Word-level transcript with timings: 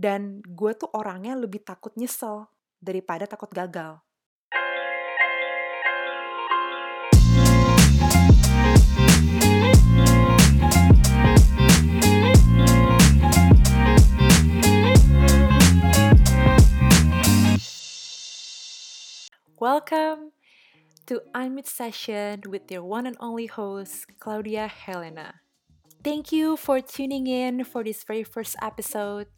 Dan 0.00 0.40
gue 0.40 0.72
tuh 0.80 0.88
orangnya 0.96 1.36
lebih 1.36 1.60
takut 1.60 1.92
nyesel 1.92 2.48
daripada 2.80 3.28
takut 3.28 3.52
gagal. 3.52 4.00
Welcome 19.60 20.32
to 21.04 21.20
Unmute 21.36 21.68
Session 21.68 22.48
with 22.48 22.72
your 22.72 22.88
one 22.88 23.04
and 23.04 23.20
only 23.20 23.52
host, 23.52 24.08
Claudia 24.16 24.64
Helena. 24.64 25.44
Thank 26.00 26.32
you 26.32 26.56
for 26.56 26.80
tuning 26.80 27.28
in 27.28 27.68
for 27.68 27.84
this 27.84 28.00
very 28.08 28.24
first 28.24 28.56
episode. 28.64 29.28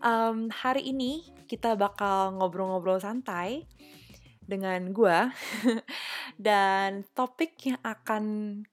Um, 0.00 0.48
hari 0.48 0.96
ini 0.96 1.28
kita 1.44 1.76
bakal 1.76 2.40
ngobrol-ngobrol 2.40 3.04
santai 3.04 3.68
dengan 4.48 4.96
gue 4.96 5.28
dan 6.48 7.04
topik 7.12 7.52
yang 7.68 7.76
akan 7.84 8.24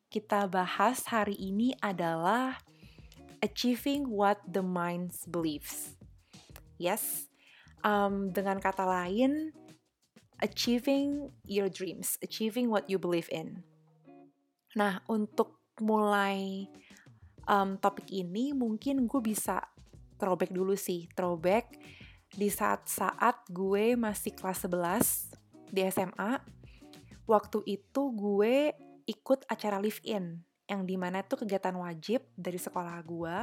kita 0.08 0.48
bahas 0.48 1.04
hari 1.12 1.36
ini 1.36 1.76
adalah 1.84 2.56
achieving 3.44 4.08
what 4.08 4.40
the 4.48 4.64
mind 4.64 5.12
believes. 5.28 6.00
Yes, 6.80 7.28
um, 7.84 8.32
dengan 8.32 8.64
kata 8.64 8.88
lain, 8.88 9.52
achieving 10.40 11.36
your 11.44 11.68
dreams, 11.68 12.16
achieving 12.24 12.72
what 12.72 12.88
you 12.88 12.96
believe 12.96 13.28
in. 13.36 13.68
Nah, 14.80 15.04
untuk 15.12 15.60
mulai 15.84 16.72
um, 17.52 17.76
topik 17.76 18.08
ini, 18.16 18.56
mungkin 18.56 19.12
gue 19.12 19.22
bisa 19.22 19.60
throwback 20.18 20.52
dulu 20.52 20.74
sih. 20.74 21.08
Throwback 21.14 21.78
di 22.34 22.52
saat-saat 22.52 23.48
gue 23.48 23.96
masih 23.96 24.36
kelas 24.36 24.68
11 24.68 25.72
di 25.72 25.82
SMA. 25.88 26.44
Waktu 27.28 27.64
itu 27.68 28.02
gue 28.12 28.72
ikut 29.08 29.48
acara 29.48 29.80
live-in, 29.80 30.44
yang 30.68 30.82
di 30.84 30.96
mana 31.00 31.24
itu 31.24 31.40
kegiatan 31.40 31.76
wajib 31.76 32.24
dari 32.36 32.60
sekolah 32.60 33.00
gue. 33.04 33.38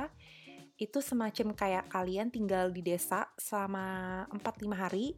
Itu 0.76 1.00
semacam 1.00 1.54
kayak 1.54 1.84
kalian 1.88 2.28
tinggal 2.28 2.68
di 2.72 2.82
desa 2.84 3.28
selama 3.38 4.24
4-5 4.32 4.72
hari, 4.74 5.16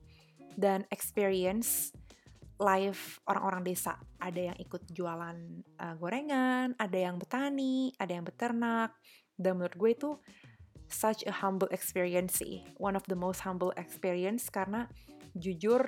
dan 0.57 0.89
experience 0.89 1.93
live 2.57 3.20
orang-orang 3.29 3.63
desa. 3.63 4.01
Ada 4.17 4.53
yang 4.53 4.57
ikut 4.59 4.89
jualan 4.89 5.37
uh, 5.77 5.95
gorengan, 6.01 6.73
ada 6.81 6.98
yang 6.98 7.20
bertani, 7.20 7.93
ada 8.01 8.13
yang 8.17 8.25
beternak. 8.25 8.97
Dan 9.37 9.61
menurut 9.61 9.77
gue 9.77 9.91
itu 9.93 10.11
such 10.89 11.27
a 11.27 11.34
humble 11.34 11.69
experience 11.70 12.39
sih. 12.41 12.62
One 12.79 12.95
of 12.95 13.05
the 13.11 13.19
most 13.19 13.42
humble 13.42 13.75
experience 13.77 14.48
karena 14.48 14.87
jujur 15.37 15.83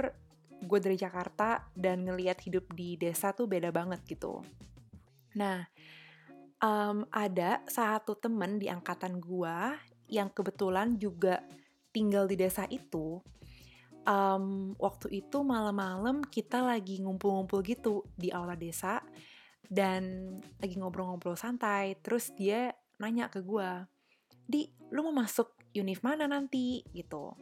gue 0.59 0.79
dari 0.83 0.99
Jakarta 0.99 1.71
dan 1.75 2.03
ngelihat 2.03 2.43
hidup 2.43 2.67
di 2.75 2.99
desa 2.99 3.31
tuh 3.31 3.47
beda 3.47 3.71
banget 3.71 4.03
gitu. 4.07 4.43
Nah, 5.39 5.63
um, 6.59 7.07
ada 7.15 7.63
satu 7.71 8.19
temen 8.19 8.59
di 8.59 8.67
angkatan 8.67 9.23
gue 9.23 9.57
yang 10.11 10.33
kebetulan 10.35 10.99
juga 10.99 11.45
tinggal 11.95 12.27
di 12.27 12.35
desa 12.35 12.67
itu 12.67 13.23
um, 14.09 14.73
waktu 14.81 15.21
itu 15.25 15.45
malam-malam 15.45 16.25
kita 16.25 16.65
lagi 16.65 17.05
ngumpul-ngumpul 17.05 17.61
gitu 17.61 18.09
di 18.17 18.33
aula 18.33 18.57
desa 18.57 19.05
dan 19.69 20.33
lagi 20.57 20.81
ngobrol-ngobrol 20.81 21.37
santai. 21.37 22.01
Terus 22.01 22.33
dia 22.33 22.73
nanya 22.97 23.29
ke 23.29 23.45
gue, 23.45 23.85
di 24.49 24.65
lu 24.89 25.05
mau 25.05 25.21
masuk 25.21 25.53
univ 25.77 26.01
mana 26.01 26.25
nanti 26.25 26.81
gitu. 26.97 27.37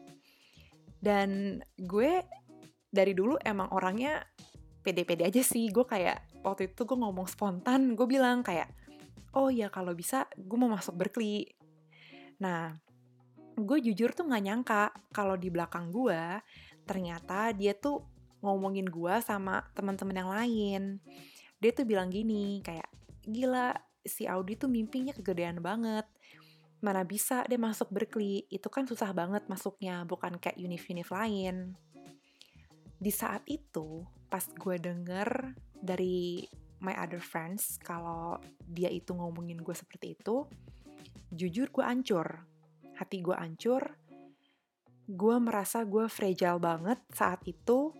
Dan 0.99 1.62
gue 1.79 2.27
dari 2.91 3.15
dulu 3.15 3.39
emang 3.39 3.71
orangnya 3.71 4.27
pede-pede 4.83 5.31
aja 5.31 5.43
sih. 5.47 5.71
Gue 5.71 5.87
kayak 5.87 6.43
waktu 6.43 6.75
itu 6.75 6.83
gue 6.83 6.99
ngomong 6.99 7.31
spontan, 7.31 7.94
gue 7.94 8.06
bilang 8.11 8.43
kayak, 8.43 8.67
oh 9.39 9.47
ya 9.47 9.71
kalau 9.71 9.94
bisa 9.94 10.27
gue 10.34 10.59
mau 10.59 10.71
masuk 10.71 10.99
Berkeley. 10.99 11.47
Nah, 12.43 12.75
gue 13.56 13.78
jujur 13.81 14.12
tuh 14.12 14.28
gak 14.28 14.44
nyangka 14.44 14.93
kalau 15.15 15.38
di 15.38 15.49
belakang 15.49 15.88
gue 15.88 16.43
ternyata 16.87 17.50
dia 17.56 17.73
tuh 17.73 18.05
ngomongin 18.44 18.87
gue 18.87 19.15
sama 19.25 19.65
teman-teman 19.73 20.17
yang 20.17 20.31
lain. 20.31 20.83
Dia 21.59 21.71
tuh 21.73 21.88
bilang 21.88 22.12
gini 22.12 22.61
kayak 22.61 22.87
gila 23.27 23.75
si 24.06 24.28
Audi 24.28 24.55
tuh 24.55 24.71
mimpinya 24.71 25.11
kegedean 25.17 25.59
banget. 25.59 26.06
Mana 26.87 27.03
bisa 27.03 27.43
dia 27.51 27.59
masuk 27.59 27.91
Berkeley, 27.91 28.47
itu 28.47 28.71
kan 28.71 28.87
susah 28.87 29.11
banget 29.11 29.43
masuknya, 29.51 30.07
bukan 30.07 30.39
kayak 30.39 30.55
univ-univ 30.55 31.11
lain. 31.11 31.75
Di 32.95 33.11
saat 33.11 33.43
itu, 33.51 34.07
pas 34.31 34.47
gue 34.47 34.79
denger 34.79 35.59
dari 35.75 36.47
my 36.79 36.95
other 36.95 37.19
friends 37.19 37.83
kalau 37.83 38.39
dia 38.63 38.87
itu 38.87 39.11
ngomongin 39.19 39.59
gue 39.59 39.75
seperti 39.75 40.15
itu, 40.15 40.47
jujur 41.35 41.75
gue 41.75 41.83
ancur 41.83 42.47
hati 42.97 43.19
gue 43.21 43.35
ancur, 43.35 43.83
gue 45.11 45.37
merasa 45.43 45.85
gue 45.85 46.07
fragile 46.07 46.63
banget 46.63 47.03
saat 47.13 47.43
itu, 47.45 47.93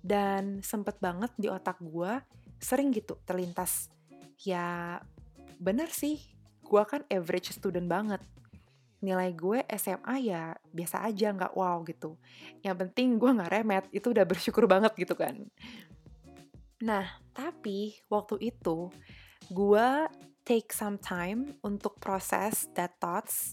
dan 0.00 0.64
sempet 0.64 0.96
banget 0.98 1.30
di 1.38 1.46
otak 1.46 1.78
gue 1.78 2.18
sering 2.56 2.90
gitu 2.90 3.20
terlintas, 3.22 3.92
ya 4.42 4.98
bener 5.62 5.92
sih, 5.92 6.31
gue 6.72 6.82
kan 6.88 7.04
average 7.12 7.52
student 7.52 7.84
banget. 7.84 8.24
Nilai 9.04 9.36
gue 9.36 9.60
SMA 9.76 10.24
ya 10.24 10.56
biasa 10.72 11.04
aja, 11.04 11.28
nggak 11.36 11.52
wow 11.52 11.84
gitu. 11.84 12.16
Yang 12.64 12.88
penting 12.88 13.20
gue 13.20 13.30
nggak 13.36 13.52
remet, 13.52 13.84
itu 13.92 14.08
udah 14.08 14.24
bersyukur 14.24 14.64
banget 14.64 14.96
gitu 14.96 15.12
kan. 15.12 15.44
Nah, 16.80 17.04
tapi 17.36 18.00
waktu 18.08 18.40
itu 18.48 18.88
gue 19.52 19.88
take 20.48 20.72
some 20.72 20.96
time 20.96 21.52
untuk 21.60 22.00
proses 22.00 22.66
that 22.72 22.96
thoughts 22.98 23.52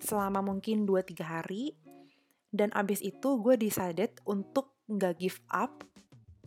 selama 0.00 0.40
mungkin 0.40 0.88
2-3 0.88 1.20
hari 1.20 1.76
dan 2.54 2.72
abis 2.72 3.04
itu 3.04 3.36
gue 3.42 3.58
decided 3.60 4.16
untuk 4.24 4.72
nggak 4.88 5.20
give 5.20 5.38
up 5.52 5.84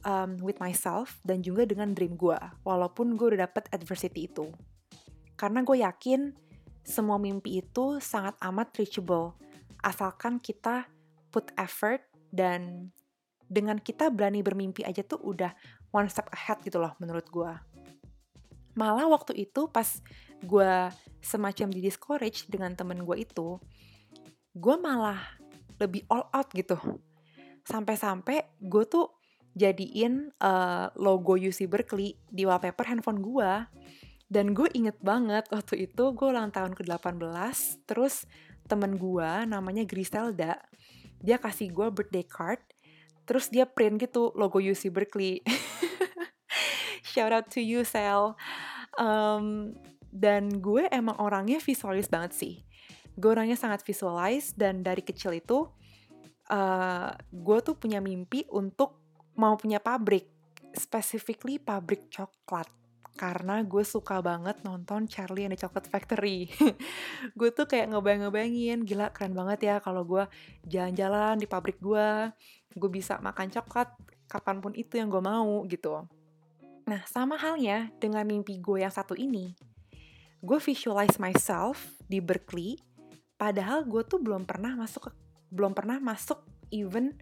um, 0.04 0.36
with 0.42 0.58
myself 0.58 1.22
dan 1.22 1.46
juga 1.46 1.70
dengan 1.70 1.94
dream 1.94 2.18
gue 2.18 2.38
walaupun 2.66 3.14
gue 3.14 3.34
udah 3.34 3.46
dapet 3.46 3.70
adversity 3.70 4.26
itu 4.26 4.50
karena 5.40 5.66
gue 5.66 5.82
yakin 5.82 6.34
semua 6.84 7.16
mimpi 7.18 7.64
itu 7.64 8.00
sangat 8.04 8.36
amat 8.44 8.76
reachable 8.76 9.36
asalkan 9.84 10.40
kita 10.40 10.88
put 11.32 11.50
effort 11.56 12.04
dan 12.34 12.92
dengan 13.48 13.78
kita 13.78 14.10
berani 14.10 14.42
bermimpi 14.42 14.84
aja 14.84 15.06
tuh 15.06 15.22
udah 15.22 15.54
one 15.94 16.10
step 16.10 16.28
ahead 16.34 16.60
gitu 16.66 16.82
loh 16.82 16.96
menurut 16.98 17.28
gue 17.30 17.52
malah 18.74 19.06
waktu 19.06 19.46
itu 19.46 19.70
pas 19.70 19.86
gue 20.44 20.74
semacam 21.24 21.68
di 21.72 21.80
discourage 21.80 22.50
dengan 22.52 22.76
temen 22.76 23.06
gue 23.06 23.18
itu, 23.24 23.58
gue 24.54 24.76
malah 24.76 25.40
lebih 25.80 26.04
all 26.12 26.28
out 26.34 26.50
gitu. 26.52 26.76
Sampai-sampai 27.64 28.60
gue 28.60 28.84
tuh 28.90 29.08
jadiin 29.56 30.34
uh, 30.42 30.92
logo 31.00 31.40
UC 31.40 31.70
Berkeley 31.70 32.20
di 32.28 32.44
wallpaper 32.44 32.84
handphone 32.90 33.24
gue. 33.24 33.52
Dan 34.34 34.58
gue 34.58 34.66
inget 34.74 34.98
banget 34.98 35.46
waktu 35.54 35.86
itu 35.86 36.10
gue 36.18 36.28
ulang 36.34 36.50
tahun 36.50 36.74
ke-18, 36.74 37.86
terus 37.86 38.26
temen 38.66 38.98
gue 38.98 39.30
namanya 39.46 39.86
Griselda, 39.86 40.58
dia 41.22 41.38
kasih 41.38 41.70
gue 41.70 41.94
birthday 41.94 42.26
card, 42.26 42.58
terus 43.30 43.54
dia 43.54 43.70
print 43.70 44.02
gitu 44.02 44.34
logo 44.34 44.58
UC 44.58 44.90
Berkeley. 44.90 45.46
Shout 47.14 47.30
out 47.30 47.54
to 47.54 47.62
you, 47.62 47.86
Sel. 47.86 48.34
Um, 48.98 49.78
dan 50.10 50.50
gue 50.58 50.90
emang 50.90 51.22
orangnya 51.22 51.62
visualis 51.62 52.10
banget 52.10 52.34
sih. 52.34 52.56
Gue 53.14 53.38
orangnya 53.38 53.54
sangat 53.54 53.86
visualis 53.86 54.58
dan 54.58 54.82
dari 54.82 55.06
kecil 55.06 55.38
itu 55.38 55.70
uh, 56.50 57.14
gue 57.30 57.58
tuh 57.62 57.78
punya 57.78 58.02
mimpi 58.02 58.50
untuk 58.50 58.98
mau 59.38 59.54
punya 59.62 59.78
pabrik, 59.78 60.26
specifically 60.74 61.62
pabrik 61.62 62.10
coklat. 62.10 62.82
Karena 63.14 63.62
gue 63.62 63.84
suka 63.86 64.20
banget 64.20 64.62
nonton 64.66 65.06
Charlie 65.06 65.46
and 65.46 65.54
the 65.54 65.60
Chocolate 65.62 65.86
Factory. 65.86 66.50
gue 67.38 67.50
tuh 67.54 67.70
kayak 67.70 67.94
ngebayang-ngebayangin, 67.94 68.84
gila 68.84 69.14
keren 69.14 69.38
banget 69.38 69.60
ya 69.70 69.76
kalau 69.80 70.02
gue 70.04 70.26
jalan-jalan 70.66 71.38
di 71.38 71.46
pabrik 71.46 71.78
gue, 71.78 72.34
gue 72.74 72.90
bisa 72.90 73.22
makan 73.22 73.54
coklat 73.54 73.94
kapan 74.26 74.58
pun 74.60 74.74
itu 74.74 74.98
yang 74.98 75.14
gue 75.14 75.22
mau 75.22 75.62
gitu. 75.70 76.10
Nah, 76.90 77.02
sama 77.06 77.38
halnya 77.38 77.94
dengan 78.02 78.26
mimpi 78.26 78.58
gue 78.60 78.82
yang 78.82 78.92
satu 78.92 79.14
ini 79.14 79.54
gue 80.44 80.60
visualize 80.60 81.16
myself 81.24 81.96
di 82.04 82.20
Berkeley 82.20 82.76
padahal 83.40 83.88
gue 83.88 84.04
tuh 84.04 84.20
belum 84.20 84.44
pernah 84.44 84.76
masuk 84.76 85.08
ke, 85.08 85.12
belum 85.56 85.72
pernah 85.72 86.04
masuk 86.04 86.44
even 86.68 87.16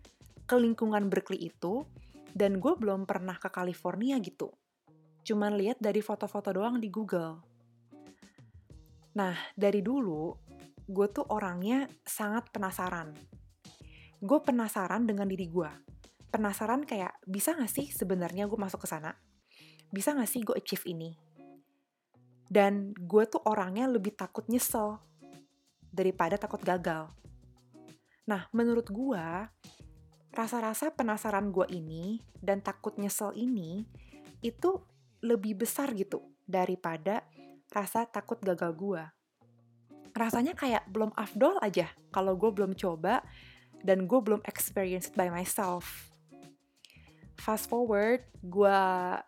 ke 0.49 0.57
lingkungan 0.57 1.05
Berkeley 1.05 1.53
itu 1.53 1.85
dan 2.33 2.57
gue 2.57 2.73
belum 2.73 3.05
pernah 3.05 3.38
ke 3.38 3.53
California 3.53 4.17
gitu 4.17 4.49
cuman 5.21 5.57
lihat 5.57 5.77
dari 5.77 6.01
foto-foto 6.01 6.53
doang 6.53 6.81
di 6.81 6.89
Google 6.89 7.41
nah 9.12 9.35
dari 9.56 9.83
dulu 9.83 10.51
gue 10.91 11.07
tuh 11.07 11.25
orangnya 11.31 11.88
sangat 12.03 12.51
penasaran. 12.51 13.15
Gue 14.19 14.39
penasaran 14.44 15.07
dengan 15.07 15.25
diri 15.25 15.47
gue. 15.47 15.71
Penasaran 16.31 16.83
kayak, 16.83 17.23
bisa 17.23 17.56
gak 17.56 17.71
sih 17.71 17.88
sebenarnya 17.88 18.45
gue 18.45 18.59
masuk 18.59 18.83
ke 18.83 18.88
sana? 18.91 19.15
Bisa 19.88 20.12
gak 20.12 20.27
sih 20.29 20.44
gue 20.44 20.56
achieve 20.56 20.83
ini? 20.91 21.15
Dan 22.51 22.91
gue 22.91 23.24
tuh 23.31 23.39
orangnya 23.47 23.88
lebih 23.88 24.12
takut 24.19 24.44
nyesel 24.51 25.00
daripada 25.91 26.35
takut 26.35 26.59
gagal. 26.59 27.07
Nah, 28.27 28.51
menurut 28.51 28.91
gue, 28.91 29.27
rasa-rasa 30.35 30.91
penasaran 30.91 31.51
gue 31.51 31.67
ini 31.71 32.19
dan 32.39 32.59
takut 32.59 32.95
nyesel 33.00 33.31
ini 33.35 33.88
itu 34.44 34.83
lebih 35.21 35.62
besar 35.62 35.94
gitu 35.94 36.21
daripada 36.45 37.25
rasa 37.71 38.03
takut 38.09 38.41
gagal 38.44 38.73
gue. 38.75 39.03
Rasanya 40.12 40.53
kayak 40.57 40.91
belum 40.91 41.15
afdol 41.15 41.56
aja 41.63 41.88
kalau 42.12 42.35
gue 42.35 42.51
belum 42.51 42.75
coba 42.75 43.23
dan 43.81 44.06
gue 44.06 44.19
belum 44.19 44.44
experienced 44.44 45.15
by 45.15 45.31
myself. 45.31 46.12
Fast 47.41 47.73
forward, 47.73 48.21
gue 48.44 48.79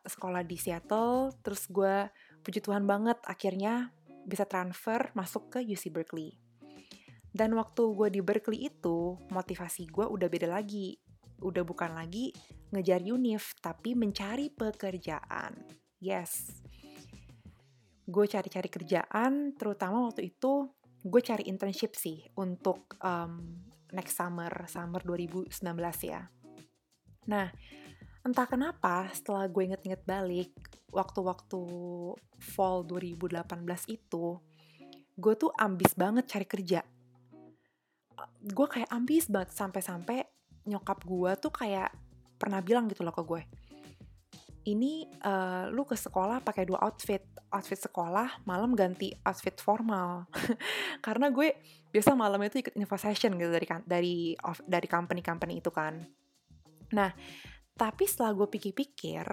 sekolah 0.06 0.45
di 0.45 0.54
Seattle, 0.60 1.34
terus 1.42 1.66
gue 1.66 2.13
puji 2.46 2.62
Tuhan 2.62 2.86
banget 2.86 3.18
akhirnya 3.25 3.89
bisa 4.30 4.46
transfer 4.46 5.10
masuk 5.18 5.57
ke 5.57 5.60
UC 5.66 5.89
Berkeley. 5.89 6.38
Dan 7.34 7.57
waktu 7.57 7.81
gue 7.98 8.13
di 8.13 8.22
Berkeley 8.22 8.69
itu, 8.69 9.18
motivasi 9.34 9.89
gue 9.89 10.06
udah 10.06 10.30
beda 10.30 10.46
lagi. 10.46 10.94
Udah 11.42 11.66
bukan 11.66 11.98
lagi 11.98 12.30
ngejar 12.69 13.01
UNIF, 13.01 13.57
tapi 13.57 13.98
mencari 13.98 14.54
pekerjaan. 14.54 15.82
Yes. 16.03 16.51
Gue 18.03 18.27
cari-cari 18.27 18.67
kerjaan, 18.67 19.55
terutama 19.55 20.03
waktu 20.03 20.27
itu 20.35 20.67
gue 21.03 21.21
cari 21.23 21.47
internship 21.47 21.95
sih 21.95 22.27
untuk 22.35 23.00
um, 23.00 23.63
next 23.95 24.19
summer, 24.19 24.51
summer 24.67 25.00
2019 25.00 25.47
ya. 26.03 26.27
Nah, 27.31 27.47
entah 28.27 28.47
kenapa 28.51 29.07
setelah 29.15 29.47
gue 29.47 29.63
inget-inget 29.71 30.03
balik, 30.03 30.51
waktu-waktu 30.91 31.63
fall 32.44 32.83
2018 32.83 33.47
itu, 33.88 34.44
gue 35.15 35.33
tuh 35.39 35.55
ambis 35.55 35.95
banget 35.95 36.27
cari 36.27 36.44
kerja 36.44 36.83
gue 38.44 38.67
kayak 38.67 38.89
ambis 38.91 39.31
banget 39.31 39.55
sampai-sampai 39.55 40.27
nyokap 40.67 41.00
gue 41.03 41.31
tuh 41.39 41.51
kayak 41.51 41.91
pernah 42.39 42.59
bilang 42.59 42.88
gitu 42.91 43.03
loh 43.03 43.15
ke 43.15 43.23
gue 43.23 43.41
ini 44.63 45.07
uh, 45.24 45.68
lu 45.71 45.83
ke 45.83 45.95
sekolah 45.95 46.39
pakai 46.44 46.63
dua 46.68 46.80
outfit. 46.83 47.24
Outfit 47.54 47.77
sekolah 47.77 48.44
malam 48.50 48.74
ganti 48.74 49.13
outfit 49.24 49.56
formal. 49.62 50.25
Karena 51.06 51.30
gue 51.30 51.54
biasa 51.94 52.18
malam 52.18 52.42
itu 52.42 52.65
ikut 52.65 52.74
info 52.74 52.98
session 52.98 53.38
gitu 53.38 53.54
dari 53.54 53.68
dari 53.86 54.15
dari 54.65 54.88
company 54.89 55.21
company 55.21 55.62
itu 55.62 55.69
kan. 55.69 55.94
Nah 56.98 57.12
tapi 57.74 58.04
setelah 58.06 58.33
gue 58.38 58.48
pikir-pikir 58.50 59.25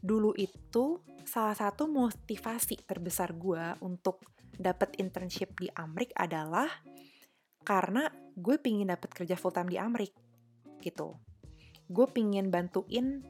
dulu 0.00 0.32
itu 0.36 1.04
salah 1.28 1.52
satu 1.52 1.84
motivasi 1.84 2.88
terbesar 2.88 3.36
gue 3.36 3.76
untuk 3.84 4.24
dapat 4.56 4.96
internship 4.96 5.56
di 5.60 5.68
Amrik 5.72 6.12
adalah 6.16 6.68
karena 7.60 8.08
gue 8.32 8.56
pingin 8.56 8.88
dapet 8.88 9.12
kerja 9.12 9.36
full 9.36 9.52
time 9.52 9.68
di 9.68 9.76
Amrik 9.76 10.12
gitu. 10.80 11.16
Gue 11.88 12.08
pingin 12.08 12.48
bantuin 12.48 13.20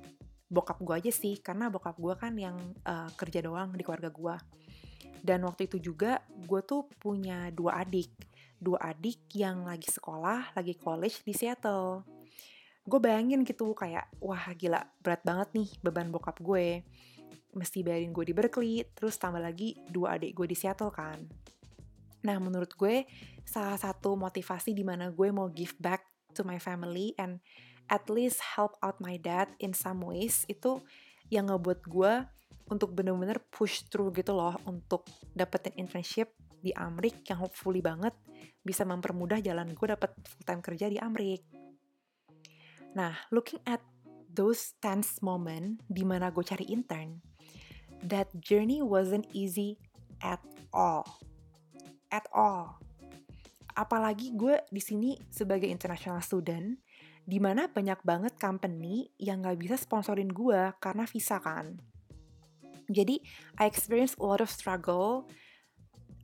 bokap 0.50 0.82
gue 0.82 0.94
aja 0.99 1.12
sih 1.14 1.38
karena 1.38 1.70
bokap 1.70 1.94
gue 1.94 2.14
kan 2.19 2.35
yang 2.35 2.58
uh, 2.82 3.06
kerja 3.14 3.47
doang 3.47 3.70
di 3.79 3.87
keluarga 3.87 4.11
gue 4.11 4.35
dan 5.20 5.44
waktu 5.44 5.69
itu 5.69 5.93
juga 5.93 6.25
gue 6.49 6.61
tuh 6.64 6.88
punya 6.97 7.52
dua 7.52 7.85
adik. 7.85 8.11
Dua 8.61 8.76
adik 8.93 9.32
yang 9.37 9.64
lagi 9.64 9.88
sekolah 9.88 10.52
lagi 10.56 10.76
college 10.76 11.25
di 11.25 11.32
Seattle. 11.32 12.05
Gue 12.85 12.99
bayangin 13.00 13.44
gitu 13.44 13.73
kayak 13.76 14.08
wah 14.20 14.50
gila 14.56 14.81
berat 15.00 15.23
banget 15.25 15.49
nih 15.56 15.69
beban 15.85 16.08
bokap 16.08 16.41
gue. 16.41 16.85
Mesti 17.52 17.85
bayarin 17.85 18.12
gue 18.12 18.25
di 18.25 18.35
Berkeley 18.37 18.85
terus 18.97 19.17
tambah 19.20 19.41
lagi 19.41 19.76
dua 19.88 20.17
adik 20.17 20.37
gue 20.37 20.47
di 20.49 20.56
Seattle 20.56 20.93
kan. 20.93 21.20
Nah, 22.20 22.37
menurut 22.37 22.76
gue 22.76 23.08
salah 23.49 23.81
satu 23.81 24.12
motivasi 24.12 24.76
di 24.76 24.85
mana 24.85 25.08
gue 25.08 25.29
mau 25.32 25.49
give 25.49 25.73
back 25.81 26.05
to 26.37 26.44
my 26.44 26.61
family 26.61 27.17
and 27.17 27.41
at 27.90 28.06
least 28.06 28.38
help 28.54 28.78
out 28.81 29.02
my 29.02 29.19
dad 29.19 29.50
in 29.58 29.75
some 29.75 30.06
ways 30.06 30.46
itu 30.46 30.78
yang 31.28 31.50
ngebuat 31.50 31.84
gue 31.90 32.12
untuk 32.70 32.94
bener-bener 32.94 33.42
push 33.50 33.82
through 33.90 34.14
gitu 34.14 34.31
loh 34.31 34.54
untuk 34.64 35.10
dapetin 35.34 35.75
internship 35.75 36.31
di 36.62 36.70
Amrik 36.70 37.26
yang 37.26 37.42
hopefully 37.42 37.82
banget 37.82 38.14
bisa 38.62 38.87
mempermudah 38.87 39.42
jalan 39.42 39.75
gue 39.75 39.87
dapet 39.90 40.14
full 40.22 40.46
time 40.46 40.62
kerja 40.62 40.87
di 40.87 41.02
Amrik. 41.02 41.42
Nah, 42.94 43.14
looking 43.34 43.58
at 43.66 43.82
those 44.31 44.78
tense 44.78 45.19
moment 45.19 45.82
di 45.90 46.06
mana 46.06 46.31
gue 46.31 46.46
cari 46.46 46.70
intern, 46.70 47.19
that 48.06 48.31
journey 48.38 48.78
wasn't 48.78 49.26
easy 49.34 49.82
at 50.22 50.38
all 50.70 51.02
at 52.10 52.26
all. 52.34 52.78
Apalagi 53.70 54.34
gue 54.34 54.60
di 54.69 54.82
sini 54.82 55.16
sebagai 55.31 55.70
international 55.70 56.20
student, 56.20 56.76
di 57.25 57.38
mana 57.38 57.70
banyak 57.70 58.00
banget 58.02 58.34
company 58.37 59.08
yang 59.20 59.44
gak 59.44 59.61
bisa 59.61 59.76
sponsorin 59.76 60.31
gue 60.31 60.72
karena 60.82 61.05
visa 61.06 61.38
kan. 61.38 61.78
Jadi, 62.90 63.22
I 63.61 63.70
experience 63.70 64.19
a 64.19 64.25
lot 64.26 64.43
of 64.43 64.50
struggle. 64.50 65.31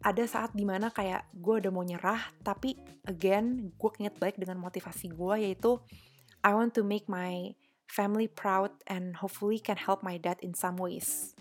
Ada 0.02 0.26
saat 0.26 0.50
di 0.52 0.66
mana 0.66 0.90
kayak 0.90 1.30
gue 1.30 1.62
udah 1.62 1.72
mau 1.72 1.86
nyerah, 1.86 2.20
tapi 2.42 2.74
again, 3.06 3.70
gue 3.74 3.90
inget 4.02 4.18
baik 4.18 4.36
dengan 4.38 4.58
motivasi 4.58 5.14
gue, 5.14 5.34
yaitu 5.46 5.78
I 6.42 6.54
want 6.54 6.74
to 6.74 6.82
make 6.82 7.06
my 7.06 7.54
family 7.86 8.26
proud 8.26 8.74
and 8.90 9.14
hopefully 9.18 9.62
can 9.62 9.78
help 9.78 10.02
my 10.02 10.18
dad 10.18 10.42
in 10.42 10.58
some 10.58 10.74
ways 10.74 11.36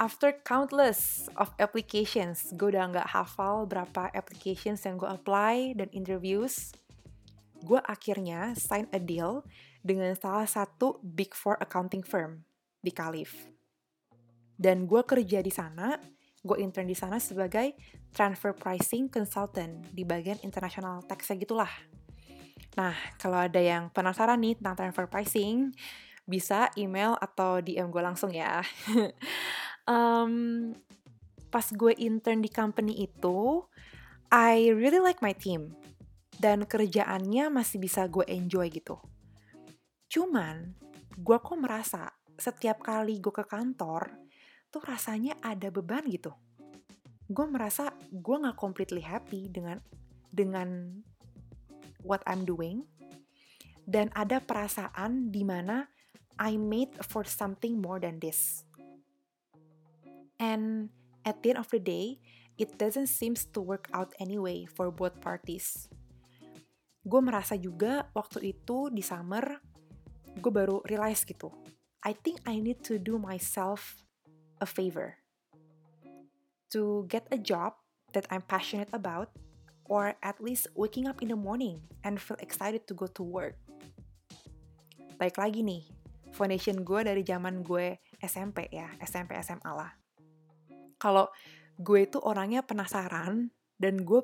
after 0.00 0.32
countless 0.32 1.28
of 1.36 1.52
applications, 1.60 2.56
gue 2.56 2.72
udah 2.72 2.88
nggak 2.88 3.08
hafal 3.12 3.68
berapa 3.68 4.08
applications 4.16 4.82
yang 4.88 4.96
gue 4.96 5.06
apply 5.06 5.76
dan 5.76 5.92
interviews, 5.92 6.72
gue 7.64 7.80
akhirnya 7.84 8.56
sign 8.56 8.88
a 8.92 9.00
deal 9.00 9.44
dengan 9.80 10.12
salah 10.16 10.48
satu 10.48 11.00
big 11.00 11.32
four 11.32 11.56
accounting 11.60 12.04
firm 12.04 12.44
di 12.80 12.92
Calif. 12.92 13.32
Dan 14.60 14.84
gue 14.84 15.00
kerja 15.04 15.40
di 15.40 15.48
sana, 15.48 15.96
gue 16.44 16.56
intern 16.60 16.84
di 16.84 16.96
sana 16.96 17.16
sebagai 17.16 17.72
transfer 18.12 18.52
pricing 18.52 19.08
consultant 19.08 19.88
di 19.92 20.04
bagian 20.04 20.36
international 20.44 21.00
tax 21.08 21.32
gitulah. 21.32 21.70
Nah, 22.76 22.94
kalau 23.16 23.48
ada 23.48 23.58
yang 23.58 23.88
penasaran 23.88 24.36
nih 24.40 24.60
tentang 24.60 24.76
transfer 24.76 25.08
pricing, 25.08 25.72
bisa 26.28 26.68
email 26.76 27.16
atau 27.18 27.58
DM 27.58 27.88
gue 27.88 28.02
langsung 28.04 28.30
ya. 28.30 28.62
um, 29.90 30.70
pas 31.50 31.66
gue 31.66 31.92
intern 31.98 32.44
di 32.44 32.52
company 32.52 33.08
itu, 33.08 33.64
I 34.30 34.70
really 34.70 35.02
like 35.02 35.18
my 35.18 35.34
team. 35.34 35.74
Dan 36.40 36.64
kerjaannya 36.64 37.52
masih 37.52 37.76
bisa 37.76 38.08
gue 38.08 38.24
enjoy 38.24 38.72
gitu. 38.72 38.96
Cuman, 40.08 40.72
gue 41.20 41.36
kok 41.36 41.58
merasa 41.60 42.08
setiap 42.40 42.80
kali 42.80 43.20
gue 43.20 43.28
ke 43.28 43.44
kantor, 43.44 44.08
tuh 44.72 44.80
rasanya 44.80 45.36
ada 45.44 45.68
beban 45.68 46.08
gitu. 46.08 46.32
Gue 47.28 47.44
merasa 47.44 47.92
gue 48.08 48.36
gak 48.40 48.56
completely 48.56 49.04
happy 49.04 49.52
dengan 49.52 49.76
dengan 50.32 50.96
what 52.00 52.24
I'm 52.24 52.48
doing. 52.48 52.88
Dan 53.84 54.08
ada 54.16 54.40
perasaan 54.40 55.28
di 55.28 55.44
mana 55.44 55.84
I 56.40 56.56
made 56.56 56.96
for 57.04 57.28
something 57.28 57.76
more 57.76 58.00
than 58.00 58.16
this. 58.16 58.64
And 60.40 60.88
at 61.28 61.44
the 61.44 61.52
end 61.52 61.60
of 61.60 61.68
the 61.68 61.82
day, 61.82 62.16
it 62.56 62.80
doesn't 62.80 63.12
seem 63.12 63.36
to 63.36 63.60
work 63.60 63.92
out 63.92 64.16
anyway 64.16 64.64
for 64.64 64.88
both 64.88 65.20
parties. 65.20 65.92
Gue 67.10 67.18
merasa 67.18 67.58
juga 67.58 68.06
waktu 68.14 68.54
itu 68.54 68.86
di 68.94 69.02
summer, 69.02 69.58
gue 70.38 70.52
baru 70.54 70.78
realize 70.86 71.26
gitu. 71.26 71.50
I 72.06 72.14
think 72.14 72.38
I 72.46 72.62
need 72.62 72.86
to 72.86 73.02
do 73.02 73.18
myself 73.18 73.98
a 74.62 74.68
favor. 74.70 75.18
To 76.70 77.02
get 77.10 77.26
a 77.34 77.38
job 77.42 77.74
that 78.14 78.30
I'm 78.30 78.46
passionate 78.46 78.94
about, 78.94 79.34
or 79.90 80.14
at 80.22 80.38
least 80.38 80.70
waking 80.78 81.10
up 81.10 81.18
in 81.18 81.34
the 81.34 81.40
morning 81.40 81.82
and 82.06 82.22
feel 82.22 82.38
excited 82.38 82.86
to 82.86 82.94
go 82.94 83.10
to 83.18 83.26
work. 83.26 83.58
Baik 85.18 85.34
lagi 85.34 85.66
nih, 85.66 85.82
foundation 86.30 86.86
gue 86.86 87.02
dari 87.02 87.26
zaman 87.26 87.66
gue 87.66 87.98
SMP 88.22 88.70
ya, 88.70 88.86
SMP 89.02 89.34
SMA 89.42 89.74
lah 89.74 90.00
kalau 91.00 91.32
gue 91.80 92.04
itu 92.04 92.20
orangnya 92.20 92.60
penasaran 92.60 93.48
dan 93.80 94.04
gue 94.04 94.20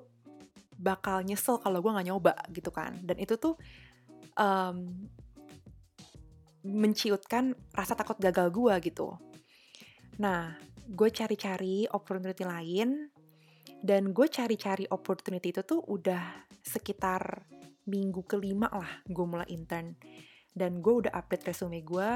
bakal 0.76 1.24
nyesel 1.24 1.58
kalau 1.60 1.80
gue 1.80 1.92
nggak 1.92 2.08
nyoba 2.08 2.34
gitu 2.52 2.68
kan 2.70 2.96
dan 3.02 3.16
itu 3.16 3.36
tuh 3.40 3.56
um, 4.36 5.08
menciutkan 6.66 7.56
rasa 7.72 7.96
takut 7.96 8.18
gagal 8.20 8.52
gue 8.52 8.74
gitu 8.92 9.16
nah 10.16 10.56
gue 10.86 11.08
cari-cari 11.10 11.90
opportunity 11.90 12.46
lain 12.46 13.10
Dan 13.86 14.10
gue 14.10 14.26
cari-cari 14.26 14.88
opportunity 14.88 15.52
itu 15.52 15.62
tuh 15.62 15.78
udah 15.78 16.48
sekitar 16.64 17.46
minggu 17.86 18.26
kelima 18.26 18.66
lah 18.72 18.90
gue 19.06 19.26
mulai 19.26 19.46
intern. 19.52 19.94
Dan 20.50 20.80
gue 20.80 21.06
udah 21.06 21.12
update 21.12 21.52
resume 21.52 21.84
gue 21.84 22.10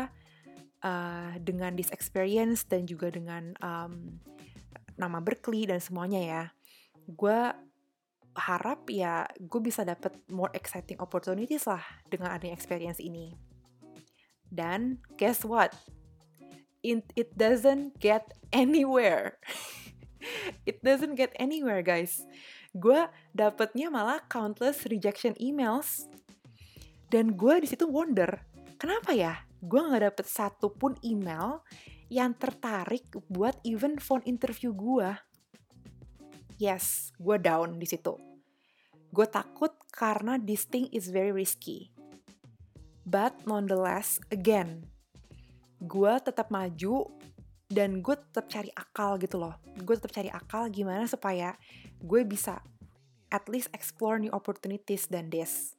uh, 0.82 1.32
dengan 1.38 1.76
this 1.76 1.92
experience 1.92 2.64
dan 2.64 2.88
juga 2.88 3.12
dengan 3.12 3.54
um, 3.60 4.18
nama 4.96 5.20
Berkeley 5.20 5.68
dan 5.68 5.78
semuanya 5.78 6.20
ya. 6.20 6.44
Gue 7.06 7.38
harap 8.34 8.86
ya 8.90 9.26
gue 9.38 9.60
bisa 9.62 9.82
dapet 9.82 10.14
more 10.30 10.50
exciting 10.54 10.98
opportunities 11.02 11.66
lah 11.66 11.82
dengan 12.06 12.34
adanya 12.34 12.54
experience 12.54 13.02
ini. 13.02 13.34
Dan 14.50 14.98
guess 15.18 15.46
what? 15.46 15.74
It, 16.82 17.06
it 17.14 17.36
doesn't 17.36 17.98
get 18.00 18.34
anywhere. 18.50 19.38
it 20.68 20.82
doesn't 20.82 21.14
get 21.14 21.34
anywhere 21.38 21.82
guys. 21.82 22.22
Gue 22.74 23.10
dapetnya 23.34 23.90
malah 23.90 24.22
countless 24.30 24.86
rejection 24.86 25.34
emails. 25.38 26.06
Dan 27.10 27.34
gue 27.34 27.58
di 27.58 27.66
situ 27.66 27.90
wonder, 27.90 28.46
kenapa 28.78 29.10
ya 29.10 29.34
gue 29.60 29.76
nggak 29.76 30.14
dapet 30.14 30.26
satu 30.26 30.72
pun 30.72 30.96
email 31.04 31.60
yang 32.10 32.34
tertarik 32.34 33.06
buat 33.28 33.58
even 33.62 34.00
phone 34.00 34.24
interview 34.24 34.72
gue 34.74 35.10
yes, 36.60 37.10
gue 37.16 37.40
down 37.40 37.80
di 37.80 37.88
situ. 37.88 38.14
Gue 39.10 39.26
takut 39.26 39.72
karena 39.90 40.36
this 40.36 40.68
thing 40.68 40.86
is 40.92 41.08
very 41.08 41.32
risky. 41.32 41.90
But 43.08 43.34
nonetheless, 43.48 44.20
again, 44.28 44.86
gue 45.82 46.12
tetap 46.20 46.52
maju 46.52 47.08
dan 47.72 48.04
gue 48.04 48.14
tetap 48.14 48.46
cari 48.46 48.70
akal 48.76 49.16
gitu 49.18 49.40
loh. 49.40 49.56
Gue 49.80 49.96
tetap 49.96 50.12
cari 50.14 50.28
akal 50.30 50.68
gimana 50.68 51.08
supaya 51.08 51.56
gue 51.98 52.22
bisa 52.28 52.60
at 53.32 53.48
least 53.48 53.72
explore 53.72 54.20
new 54.20 54.30
opportunities 54.30 55.08
than 55.08 55.32
this. 55.32 55.74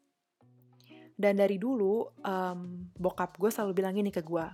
Dan 1.15 1.37
dari 1.37 1.61
dulu, 1.61 2.09
um, 2.25 2.89
bokap 2.97 3.37
gue 3.37 3.53
selalu 3.53 3.77
bilang 3.77 3.93
gini 3.93 4.09
ke 4.09 4.25
gue, 4.25 4.47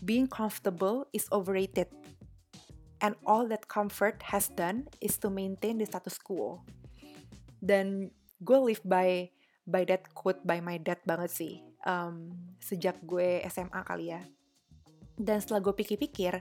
being 0.00 0.24
comfortable 0.24 1.04
is 1.12 1.28
overrated 1.28 1.92
and 3.04 3.20
all 3.28 3.44
that 3.52 3.68
comfort 3.68 4.24
has 4.32 4.48
done 4.48 4.88
is 5.04 5.20
to 5.20 5.28
maintain 5.28 5.76
the 5.76 5.84
status 5.84 6.16
quo. 6.16 6.64
Dan 7.60 8.08
gue 8.40 8.58
live 8.72 8.80
by 8.80 9.28
by 9.68 9.84
that 9.84 10.08
quote 10.16 10.40
by 10.40 10.64
my 10.64 10.80
dad 10.80 11.04
banget 11.04 11.28
sih. 11.28 11.54
Um, 11.84 12.32
sejak 12.64 13.04
gue 13.04 13.44
SMA 13.52 13.84
kali 13.84 14.16
ya. 14.16 14.24
Dan 15.20 15.44
setelah 15.44 15.60
gue 15.60 15.76
pikir-pikir, 15.76 16.40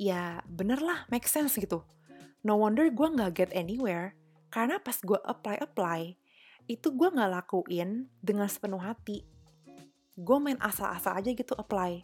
ya 0.00 0.40
bener 0.48 0.80
lah, 0.80 1.04
make 1.12 1.28
sense 1.28 1.60
gitu. 1.60 1.84
No 2.40 2.56
wonder 2.56 2.88
gue 2.88 3.08
gak 3.14 3.36
get 3.36 3.50
anywhere, 3.52 4.16
karena 4.50 4.80
pas 4.82 4.98
gue 4.98 5.20
apply-apply, 5.22 6.18
itu 6.66 6.88
gue 6.90 7.08
gak 7.14 7.30
lakuin 7.30 8.10
dengan 8.18 8.50
sepenuh 8.50 8.82
hati. 8.82 9.22
Gue 10.18 10.38
main 10.42 10.58
asal-asal 10.58 11.14
aja 11.14 11.30
gitu 11.30 11.54
apply. 11.54 12.02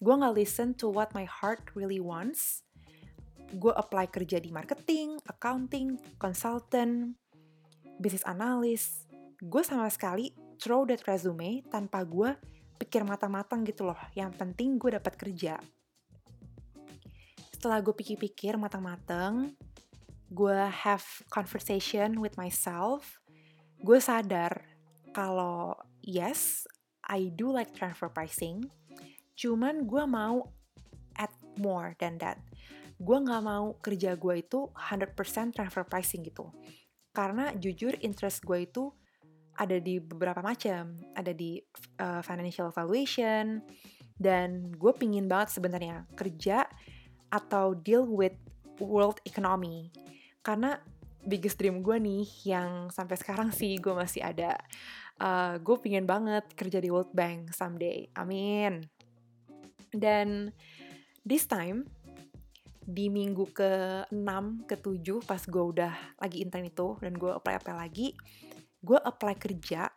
Gue 0.00 0.14
gak 0.16 0.32
listen 0.32 0.72
to 0.80 0.88
what 0.88 1.12
my 1.12 1.28
heart 1.28 1.68
really 1.76 2.00
wants, 2.00 2.65
gue 3.54 3.70
apply 3.70 4.10
kerja 4.10 4.42
di 4.42 4.50
marketing, 4.50 5.22
accounting, 5.30 5.94
consultant, 6.18 7.14
business 8.02 8.26
analyst. 8.26 9.06
Gue 9.38 9.62
sama 9.62 9.86
sekali 9.92 10.34
throw 10.58 10.88
that 10.88 11.04
resume 11.06 11.62
tanpa 11.68 12.02
gue 12.02 12.34
pikir 12.80 13.06
matang-matang 13.06 13.62
gitu 13.62 13.86
loh. 13.86 13.98
Yang 14.16 14.36
penting 14.40 14.80
gue 14.80 14.96
dapat 14.96 15.14
kerja. 15.14 15.60
Setelah 17.54 17.80
gue 17.80 17.94
pikir-pikir 17.96 18.60
matang-matang, 18.60 19.56
gue 20.28 20.58
have 20.84 21.04
conversation 21.30 22.18
with 22.18 22.34
myself, 22.36 23.22
gue 23.80 23.96
sadar 23.96 24.66
kalau 25.14 25.72
yes, 26.04 26.68
I 27.06 27.32
do 27.32 27.54
like 27.54 27.72
transfer 27.72 28.10
pricing, 28.10 28.66
cuman 29.38 29.88
gue 29.88 30.04
mau 30.04 30.52
add 31.16 31.32
more 31.56 31.96
than 31.96 32.20
that 32.20 32.42
gue 32.96 33.18
nggak 33.20 33.42
mau 33.44 33.76
kerja 33.80 34.16
gue 34.16 34.34
itu 34.40 34.72
100% 34.72 35.52
transfer 35.52 35.84
pricing 35.84 36.24
gitu. 36.24 36.48
Karena 37.12 37.52
jujur 37.56 37.96
interest 38.00 38.44
gue 38.44 38.64
itu 38.64 38.92
ada 39.56 39.80
di 39.80 39.96
beberapa 40.00 40.44
macam, 40.44 40.96
ada 41.16 41.32
di 41.32 41.56
uh, 42.00 42.20
financial 42.20 42.68
valuation, 42.72 43.64
dan 44.16 44.72
gue 44.72 44.92
pingin 44.96 45.28
banget 45.28 45.56
sebenarnya 45.56 46.04
kerja 46.12 46.64
atau 47.32 47.72
deal 47.72 48.04
with 48.04 48.36
world 48.80 49.20
economy. 49.24 49.92
Karena 50.44 50.76
biggest 51.26 51.58
dream 51.58 51.82
gue 51.82 51.96
nih 51.98 52.24
yang 52.46 52.92
sampai 52.92 53.16
sekarang 53.18 53.50
sih 53.50 53.76
gue 53.80 53.92
masih 53.92 54.24
ada. 54.24 54.56
Uh, 55.16 55.56
gue 55.60 55.76
pingin 55.80 56.04
banget 56.04 56.44
kerja 56.52 56.76
di 56.76 56.92
World 56.92 57.12
Bank 57.16 57.52
someday. 57.56 58.08
Amin. 58.12 58.84
Dan 59.88 60.52
this 61.24 61.48
time 61.48 61.88
di 62.86 63.10
minggu 63.10 63.50
ke-6, 63.50 64.30
ke-7 64.70 65.06
pas 65.26 65.42
gue 65.42 65.64
udah 65.74 65.92
lagi 66.22 66.38
intern 66.46 66.70
itu 66.70 66.94
dan 67.02 67.18
gue 67.18 67.34
apply-apply 67.34 67.74
lagi, 67.74 68.14
gue 68.78 68.98
apply 69.02 69.34
kerja, 69.34 69.90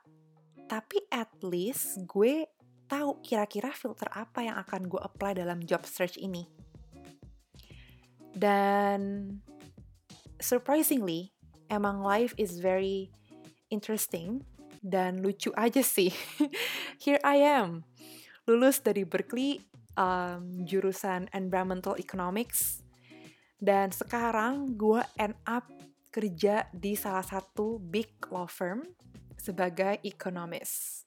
tapi 0.65 1.05
at 1.13 1.29
least 1.45 2.01
gue 2.09 2.49
tahu 2.89 3.21
kira-kira 3.21 3.69
filter 3.69 4.09
apa 4.09 4.41
yang 4.41 4.57
akan 4.57 4.89
gue 4.89 4.97
apply 4.97 5.37
dalam 5.37 5.61
job 5.61 5.85
search 5.85 6.17
ini. 6.17 6.49
Dan 8.33 9.29
surprisingly, 10.41 11.29
emang 11.69 12.01
life 12.01 12.33
is 12.41 12.57
very 12.57 13.13
interesting 13.69 14.41
dan 14.81 15.21
lucu 15.21 15.53
aja 15.53 15.85
sih. 15.85 16.09
Here 17.03 17.21
I 17.21 17.45
am, 17.45 17.85
lulus 18.49 18.81
dari 18.81 19.05
Berkeley 19.05 19.61
um, 19.99 20.63
jurusan 20.63 21.27
environmental 21.35 21.99
economics 21.99 22.79
dan 23.59 23.91
sekarang 23.91 24.79
gue 24.79 25.03
end 25.19 25.35
up 25.43 25.67
kerja 26.09 26.65
di 26.71 26.95
salah 26.95 27.21
satu 27.21 27.77
big 27.77 28.15
law 28.31 28.47
firm 28.47 28.87
sebagai 29.35 29.99
economist. 30.01 31.03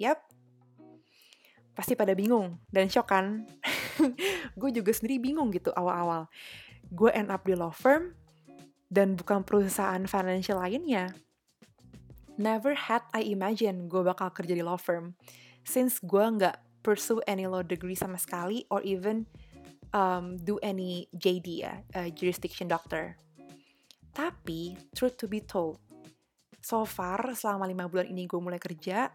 Yap, 0.00 0.18
pasti 1.76 1.92
pada 1.94 2.16
bingung 2.16 2.58
dan 2.72 2.88
shock 2.88 3.12
kan? 3.12 3.44
gue 4.60 4.70
juga 4.72 4.90
sendiri 4.90 5.20
bingung 5.20 5.52
gitu 5.52 5.70
awal-awal. 5.76 6.26
Gue 6.88 7.12
end 7.12 7.28
up 7.28 7.44
di 7.44 7.54
law 7.54 7.70
firm 7.70 8.16
dan 8.88 9.14
bukan 9.14 9.44
perusahaan 9.44 10.02
financial 10.08 10.58
lainnya. 10.58 11.12
Never 12.40 12.72
had 12.72 13.04
I 13.12 13.28
imagine 13.28 13.92
gue 13.92 14.02
bakal 14.02 14.32
kerja 14.32 14.56
di 14.56 14.64
law 14.64 14.80
firm 14.80 15.14
since 15.62 16.02
gue 16.02 16.24
nggak 16.24 16.71
pursue 16.82 17.22
any 17.30 17.46
law 17.46 17.62
degree 17.62 17.96
sama 17.96 18.18
sekali 18.18 18.66
or 18.68 18.82
even 18.82 19.24
um, 19.94 20.36
do 20.42 20.58
any 20.60 21.06
JD 21.14 21.48
ya, 21.62 21.80
uh, 21.94 22.10
jurisdiction 22.10 22.66
doctor. 22.66 23.16
Tapi, 24.12 24.76
truth 24.92 25.16
to 25.16 25.26
be 25.30 25.40
told, 25.40 25.80
so 26.60 26.84
far 26.84 27.32
selama 27.32 27.64
lima 27.64 27.88
bulan 27.88 28.12
ini 28.12 28.28
gue 28.28 28.36
mulai 28.36 28.60
kerja, 28.60 29.08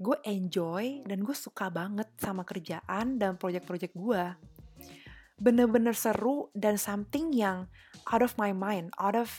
gue 0.00 0.16
enjoy 0.26 1.04
dan 1.06 1.22
gue 1.22 1.36
suka 1.36 1.68
banget 1.70 2.08
sama 2.18 2.42
kerjaan 2.42 3.20
dan 3.20 3.36
project-project 3.38 3.94
gue. 3.94 4.24
Bener-bener 5.38 5.94
seru 5.94 6.50
dan 6.56 6.80
something 6.80 7.30
yang 7.30 7.70
out 8.10 8.24
of 8.24 8.34
my 8.40 8.50
mind, 8.50 8.90
out 8.98 9.14
of 9.14 9.30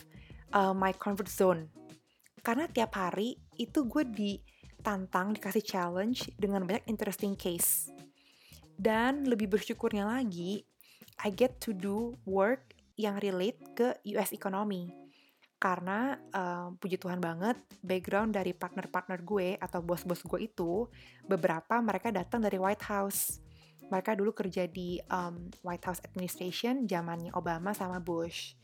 uh, 0.55 0.71
my 0.71 0.95
comfort 0.95 1.27
zone. 1.27 1.67
Karena 2.41 2.65
tiap 2.71 2.95
hari 2.97 3.37
itu 3.59 3.85
gue 3.85 4.03
di 4.07 4.31
ditantang, 4.81 5.37
dikasih 5.37 5.61
challenge 5.61 6.33
dengan 6.33 6.65
banyak 6.65 6.89
interesting 6.89 7.37
case. 7.37 7.93
Dan 8.73 9.29
lebih 9.29 9.53
bersyukurnya 9.53 10.09
lagi, 10.09 10.65
I 11.21 11.29
get 11.29 11.61
to 11.61 11.71
do 11.71 12.17
work 12.25 12.73
yang 12.97 13.21
relate 13.21 13.61
ke 13.77 13.93
US 14.17 14.33
economy. 14.33 14.89
Karena 15.61 16.17
uh, 16.33 16.73
puji 16.73 16.97
Tuhan 16.97 17.21
banget, 17.21 17.61
background 17.85 18.33
dari 18.33 18.57
partner-partner 18.57 19.21
gue 19.21 19.61
atau 19.61 19.85
bos-bos 19.85 20.25
gue 20.25 20.49
itu, 20.49 20.89
beberapa 21.29 21.77
mereka 21.77 22.09
datang 22.09 22.41
dari 22.41 22.57
White 22.57 22.85
House. 22.89 23.37
Mereka 23.85 24.17
dulu 24.17 24.33
kerja 24.33 24.65
di 24.65 24.97
um, 25.13 25.53
White 25.61 25.85
House 25.85 26.01
administration 26.01 26.89
zamannya 26.89 27.29
Obama 27.37 27.77
sama 27.77 28.01
Bush. 28.01 28.57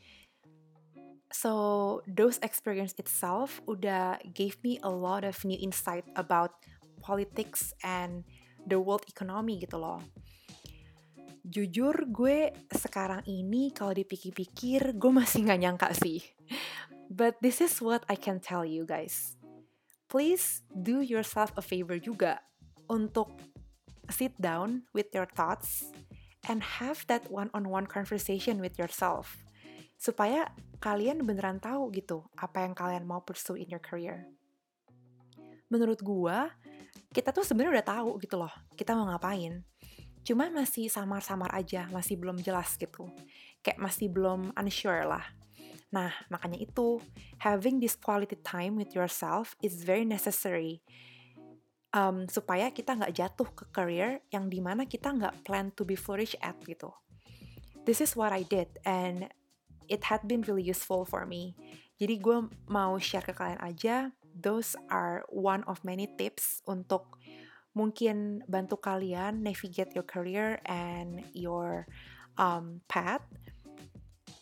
So 1.32 2.00
those 2.08 2.40
experience 2.40 2.96
itself 2.96 3.60
udah 3.68 4.24
gave 4.32 4.56
me 4.64 4.80
a 4.80 4.92
lot 4.92 5.28
of 5.28 5.36
new 5.44 5.60
insight 5.60 6.08
about 6.16 6.56
politics 7.04 7.76
and 7.84 8.24
the 8.64 8.80
world 8.80 9.04
economy 9.12 9.60
gitu 9.60 9.80
loh. 9.80 10.00
Jujur 11.48 12.12
gue 12.12 12.52
sekarang 12.72 13.24
ini 13.28 13.72
kalau 13.72 13.96
dipikir-pikir 13.96 14.96
gue 14.96 15.12
masih 15.12 15.48
nggak 15.48 15.62
nyangka 15.64 15.90
sih. 15.96 16.24
But 17.08 17.40
this 17.40 17.64
is 17.64 17.80
what 17.80 18.04
I 18.12 18.20
can 18.20 18.44
tell 18.44 18.68
you 18.68 18.84
guys. 18.84 19.40
Please 20.12 20.64
do 20.72 21.00
yourself 21.04 21.56
a 21.56 21.64
favor 21.64 22.00
juga 22.00 22.44
untuk 22.92 23.36
sit 24.12 24.36
down 24.40 24.88
with 24.96 25.12
your 25.12 25.28
thoughts 25.28 25.92
and 26.48 26.64
have 26.80 27.04
that 27.12 27.28
one-on-one 27.28 27.88
conversation 27.88 28.64
with 28.64 28.80
yourself 28.80 29.47
supaya 29.98 30.54
kalian 30.78 31.26
beneran 31.26 31.58
tahu 31.58 31.90
gitu 31.90 32.30
apa 32.38 32.64
yang 32.64 32.78
kalian 32.78 33.04
mau 33.04 33.26
pursue 33.26 33.58
in 33.58 33.68
your 33.68 33.82
career. 33.82 34.30
Menurut 35.68 36.00
gua, 36.00 36.54
kita 37.12 37.34
tuh 37.34 37.44
sebenarnya 37.44 37.82
udah 37.82 37.88
tahu 37.98 38.10
gitu 38.24 38.40
loh, 38.40 38.54
kita 38.78 38.94
mau 38.94 39.10
ngapain. 39.10 39.66
Cuma 40.24 40.48
masih 40.54 40.88
samar-samar 40.88 41.52
aja, 41.56 41.90
masih 41.90 42.16
belum 42.16 42.40
jelas 42.40 42.78
gitu. 42.78 43.10
Kayak 43.66 43.80
masih 43.80 44.08
belum 44.08 44.54
unsure 44.56 45.08
lah. 45.08 45.26
Nah, 45.88 46.12
makanya 46.28 46.60
itu, 46.60 47.00
having 47.40 47.80
this 47.80 47.96
quality 47.96 48.36
time 48.44 48.76
with 48.76 48.92
yourself 48.92 49.56
is 49.64 49.88
very 49.88 50.04
necessary. 50.04 50.84
Um, 51.96 52.28
supaya 52.28 52.70
kita 52.76 53.00
nggak 53.00 53.16
jatuh 53.16 53.48
ke 53.56 53.64
career 53.72 54.20
yang 54.28 54.52
di 54.52 54.60
mana 54.60 54.84
kita 54.84 55.16
nggak 55.16 55.48
plan 55.48 55.72
to 55.72 55.88
be 55.88 55.96
flourish 55.96 56.36
at 56.44 56.60
gitu. 56.68 56.92
This 57.88 58.04
is 58.04 58.20
what 58.20 58.36
I 58.36 58.44
did, 58.44 58.68
and 58.84 59.32
it 59.88 60.08
had 60.08 60.24
been 60.28 60.44
really 60.46 60.64
useful 60.64 61.04
for 61.04 61.26
me. 61.26 61.56
Jadi 61.98 62.22
gue 62.22 62.38
mau 62.70 62.96
share 63.02 63.26
ke 63.26 63.34
kalian 63.34 63.60
aja, 63.60 64.14
those 64.38 64.78
are 64.94 65.26
one 65.34 65.66
of 65.66 65.82
many 65.82 66.06
tips 66.06 66.62
untuk 66.70 67.18
mungkin 67.74 68.46
bantu 68.46 68.78
kalian 68.78 69.42
navigate 69.42 69.94
your 69.98 70.06
career 70.06 70.62
and 70.70 71.26
your 71.34 71.90
um, 72.38 72.86
path. 72.86 73.26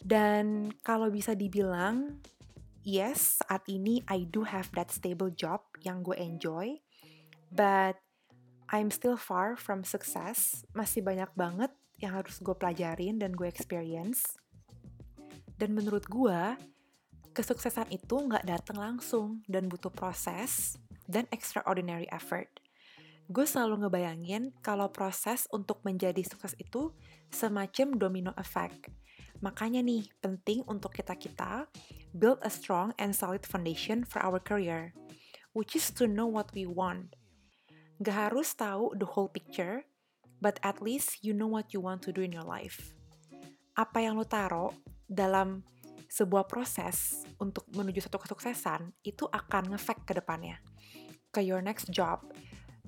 Dan 0.05 0.75
kalau 0.85 1.09
bisa 1.09 1.33
dibilang, 1.33 2.21
yes, 2.85 3.41
saat 3.41 3.65
ini 3.71 4.03
I 4.05 4.27
do 4.29 4.45
have 4.45 4.69
that 4.77 4.93
stable 4.93 5.33
job 5.33 5.65
yang 5.81 6.05
gue 6.05 6.15
enjoy, 6.15 6.77
but 7.49 7.97
I'm 8.69 8.93
still 8.93 9.17
far 9.17 9.57
from 9.57 9.81
success. 9.81 10.63
Masih 10.75 11.01
banyak 11.01 11.31
banget 11.33 11.73
yang 11.99 12.15
harus 12.19 12.37
gue 12.43 12.53
pelajarin 12.53 13.17
dan 13.17 13.33
gue 13.33 13.47
experience. 13.47 14.37
Dan 15.55 15.71
menurut 15.71 16.03
gue, 16.11 16.41
kesuksesan 17.35 17.91
itu 17.91 18.15
nggak 18.15 18.47
datang 18.47 18.77
langsung 18.79 19.43
dan 19.47 19.67
butuh 19.71 19.91
proses 19.91 20.79
dan 21.07 21.27
extraordinary 21.31 22.07
effort. 22.11 22.47
Gue 23.25 23.49
selalu 23.49 23.85
ngebayangin 23.85 24.53
kalau 24.61 24.93
proses 24.93 25.49
untuk 25.49 25.81
menjadi 25.81 26.21
sukses 26.21 26.53
itu 26.61 26.93
semacam 27.33 27.97
domino 27.97 28.31
effect. 28.37 28.93
Makanya 29.41 29.81
nih, 29.81 30.05
penting 30.21 30.61
untuk 30.69 30.93
kita-kita 30.93 31.67
build 32.13 32.39
a 32.45 32.51
strong 32.53 32.93
and 33.01 33.11
solid 33.11 33.43
foundation 33.43 34.05
for 34.05 34.21
our 34.21 34.37
career, 34.37 34.93
which 35.57 35.73
is 35.75 35.89
to 35.91 36.05
know 36.05 36.29
what 36.29 36.53
we 36.53 36.69
want. 36.69 37.17
Gak 37.99 38.29
harus 38.29 38.53
tahu 38.53 38.93
the 38.95 39.07
whole 39.07 39.27
picture, 39.27 39.83
but 40.39 40.61
at 40.61 40.79
least 40.79 41.25
you 41.25 41.33
know 41.33 41.49
what 41.49 41.73
you 41.73 41.81
want 41.81 42.05
to 42.05 42.13
do 42.13 42.21
in 42.21 42.31
your 42.31 42.45
life. 42.45 42.93
Apa 43.75 44.05
yang 44.05 44.15
lo 44.15 44.23
taruh 44.23 44.71
dalam 45.05 45.63
sebuah 46.09 46.45
proses 46.45 47.25
untuk 47.41 47.67
menuju 47.73 48.05
satu 48.05 48.21
kesuksesan 48.21 48.93
itu 49.03 49.25
akan 49.27 49.75
ngefek 49.75 50.05
ke 50.07 50.13
depannya 50.15 50.61
ke 51.35 51.43
your 51.43 51.59
next 51.59 51.91
job, 51.91 52.23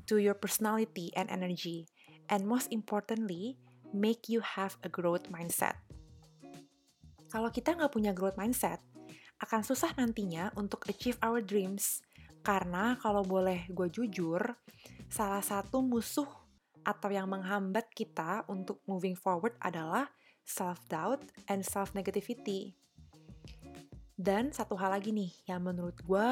to 0.07 0.23
your 0.23 0.31
personality 0.31 1.11
and 1.19 1.27
energy, 1.27 1.83
and 2.31 2.47
most 2.47 2.71
importantly, 2.71 3.59
make 3.91 4.31
you 4.31 4.39
have 4.39 4.79
a 4.87 4.89
growth 4.89 5.27
mindset. 5.27 5.75
Kalau 7.27 7.51
kita 7.51 7.75
nggak 7.75 7.91
punya 7.91 8.15
growth 8.15 8.39
mindset, 8.39 8.79
akan 9.43 9.67
susah 9.67 9.91
nantinya 9.99 10.55
untuk 10.55 10.87
achieve 10.87 11.19
our 11.19 11.43
dreams. 11.43 11.99
Karena 12.39 12.95
kalau 13.03 13.27
boleh 13.27 13.67
gue 13.67 13.91
jujur, 13.91 14.39
salah 15.11 15.43
satu 15.43 15.83
musuh 15.83 16.31
atau 16.87 17.11
yang 17.11 17.27
menghambat 17.27 17.91
kita 17.91 18.47
untuk 18.47 18.79
moving 18.87 19.19
forward 19.19 19.59
adalah 19.59 20.07
self-doubt, 20.47 21.19
and 21.51 21.67
self-negativity. 21.67 22.79
Dan 24.15 24.55
satu 24.55 24.79
hal 24.79 24.95
lagi 24.95 25.11
nih 25.11 25.29
yang 25.45 25.61
menurut 25.61 25.99
gue 26.01 26.27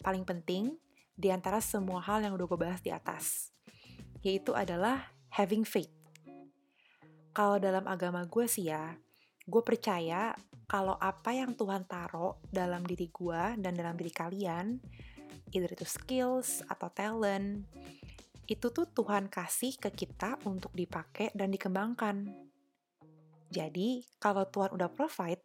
paling 0.00 0.24
penting 0.24 0.74
di 1.12 1.28
antara 1.28 1.60
semua 1.60 2.00
hal 2.02 2.24
yang 2.24 2.34
udah 2.34 2.48
gue 2.48 2.58
bahas 2.58 2.80
di 2.80 2.90
atas, 2.90 3.52
yaitu 4.24 4.56
adalah 4.56 5.12
having 5.30 5.62
faith. 5.62 5.92
Kalau 7.36 7.60
dalam 7.60 7.84
agama 7.86 8.24
gue 8.26 8.48
sih 8.48 8.72
ya, 8.72 8.96
gue 9.46 9.62
percaya 9.62 10.34
kalau 10.66 10.96
apa 10.96 11.36
yang 11.36 11.52
Tuhan 11.52 11.84
taruh 11.84 12.40
dalam 12.48 12.82
diri 12.82 13.12
gue 13.12 13.42
dan 13.60 13.76
dalam 13.76 13.94
diri 13.94 14.10
kalian, 14.10 14.80
either 15.52 15.68
itu 15.68 15.84
skills 15.84 16.64
atau 16.66 16.88
talent, 16.88 17.68
itu 18.48 18.66
tuh 18.72 18.88
Tuhan 18.90 19.30
kasih 19.30 19.78
ke 19.78 19.94
kita 19.94 20.40
untuk 20.48 20.74
dipakai 20.74 21.30
dan 21.36 21.52
dikembangkan. 21.52 22.41
Jadi, 23.52 24.00
kalau 24.16 24.48
Tuhan 24.48 24.72
udah 24.72 24.88
provide, 24.88 25.44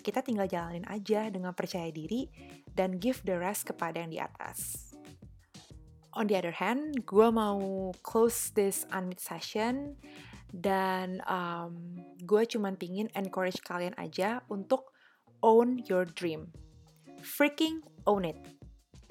kita 0.00 0.24
tinggal 0.24 0.48
jalanin 0.48 0.88
aja 0.88 1.28
dengan 1.28 1.52
percaya 1.52 1.92
diri 1.92 2.24
dan 2.72 2.96
give 2.96 3.20
the 3.28 3.36
rest 3.36 3.68
kepada 3.68 4.00
yang 4.00 4.08
di 4.08 4.16
atas. 4.16 4.88
On 6.16 6.24
the 6.24 6.34
other 6.40 6.56
hand, 6.56 7.04
gue 7.04 7.28
mau 7.28 7.92
close 8.00 8.50
this 8.56 8.88
unmute 8.88 9.20
session 9.20 10.00
dan 10.50 11.20
um, 11.28 12.00
gue 12.24 12.48
cuman 12.48 12.80
pingin 12.80 13.12
encourage 13.12 13.60
kalian 13.60 13.92
aja 14.00 14.40
untuk 14.48 14.96
own 15.44 15.84
your 15.84 16.08
dream. 16.08 16.48
Freaking 17.20 17.84
own 18.08 18.24
it. 18.24 18.40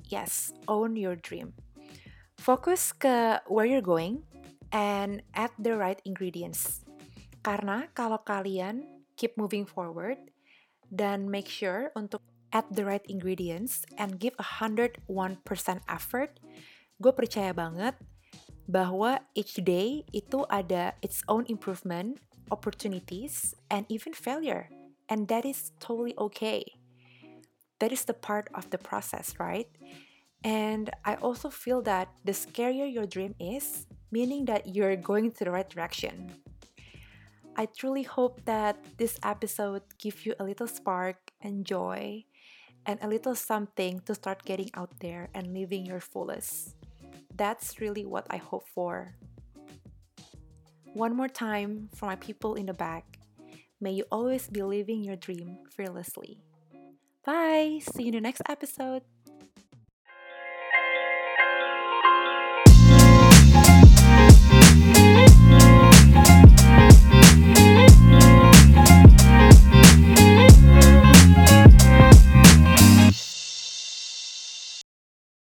Yes, 0.09 0.49
own 0.65 0.97
your 0.97 1.13
dream. 1.13 1.53
Fokus 2.41 2.89
ke 2.95 3.43
where 3.45 3.69
you're 3.69 3.85
going 3.85 4.25
and 4.73 5.21
add 5.37 5.53
the 5.61 5.77
right 5.77 6.01
ingredients 6.03 6.86
karena 7.45 7.89
kalau 7.93 8.21
kalian 8.21 8.85
keep 9.17 9.33
moving 9.35 9.65
forward 9.65 10.17
dan 10.87 11.27
make 11.27 11.49
sure 11.49 11.91
untuk 11.97 12.23
add 12.51 12.67
the 12.71 12.85
right 12.85 13.03
ingredients 13.11 13.83
and 13.97 14.19
give 14.19 14.33
a 14.39 14.63
101% 14.63 15.03
effort, 15.89 16.39
gue 17.01 17.13
percaya 17.13 17.51
banget 17.51 17.95
bahwa 18.67 19.23
each 19.35 19.59
day 19.63 20.03
itu 20.11 20.43
ada 20.51 20.95
its 20.99 21.23
own 21.31 21.47
improvement, 21.47 22.19
opportunities, 22.51 23.55
and 23.71 23.87
even 23.87 24.11
failure. 24.11 24.67
And 25.07 25.31
that 25.31 25.47
is 25.47 25.71
totally 25.79 26.15
okay. 26.19 26.63
That 27.79 27.95
is 27.95 28.03
the 28.03 28.17
part 28.17 28.51
of 28.51 28.67
the 28.71 28.77
process, 28.77 29.39
right? 29.39 29.71
And 30.43 30.91
I 31.05 31.15
also 31.15 31.49
feel 31.49 31.81
that 31.87 32.11
the 32.25 32.35
scarier 32.35 32.91
your 32.91 33.07
dream 33.07 33.35
is, 33.39 33.87
meaning 34.11 34.45
that 34.45 34.75
you're 34.75 34.95
going 34.95 35.31
to 35.39 35.45
the 35.45 35.51
right 35.51 35.67
direction. 35.67 36.35
I 37.57 37.65
truly 37.65 38.03
hope 38.03 38.45
that 38.45 38.77
this 38.97 39.17
episode 39.23 39.81
gives 39.97 40.25
you 40.25 40.35
a 40.39 40.43
little 40.43 40.67
spark 40.67 41.17
and 41.41 41.65
joy 41.65 42.23
and 42.85 42.99
a 43.01 43.07
little 43.07 43.33
something 43.33 43.99
to 44.05 44.13
start 44.13 44.45
getting 44.45 44.69
out 44.75 44.93
there 45.01 45.29
and 45.33 45.57
living 45.57 45.85
your 45.85 45.99
fullest. 45.99 46.75
That's 47.35 47.81
really 47.81 48.05
what 48.05 48.27
I 48.29 48.37
hope 48.37 48.69
for. 48.69 49.17
One 50.93 51.15
more 51.15 51.27
time 51.27 51.89
for 51.95 52.05
my 52.05 52.15
people 52.15 52.53
in 52.53 52.67
the 52.67 52.77
back. 52.77 53.17
May 53.81 53.91
you 53.91 54.05
always 54.11 54.47
be 54.47 54.61
living 54.61 55.03
your 55.03 55.17
dream 55.17 55.57
fearlessly. 55.69 56.41
Bye! 57.25 57.81
See 57.81 58.03
you 58.03 58.09
in 58.09 58.15
the 58.15 58.21
next 58.21 58.41
episode. 58.47 59.01